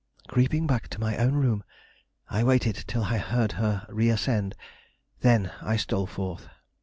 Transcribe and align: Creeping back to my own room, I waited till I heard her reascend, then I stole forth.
Creeping 0.27 0.65
back 0.65 0.87
to 0.87 0.99
my 0.99 1.15
own 1.17 1.33
room, 1.35 1.63
I 2.27 2.43
waited 2.43 2.85
till 2.87 3.03
I 3.03 3.19
heard 3.19 3.51
her 3.61 3.85
reascend, 3.87 4.55
then 5.19 5.51
I 5.61 5.77
stole 5.77 6.07
forth. 6.07 6.47